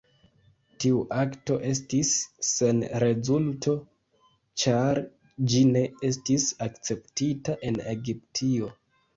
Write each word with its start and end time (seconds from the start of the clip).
Tiu 0.83 1.01
akto 1.23 1.57
estis 1.71 2.13
sen 2.47 2.79
rezulto, 3.03 3.75
ĉar 4.63 5.03
ĝi 5.53 5.63
ne 5.77 5.85
estis 6.11 6.49
akceptita 6.69 7.59
en 7.71 7.81
Egiptio. 7.97 8.73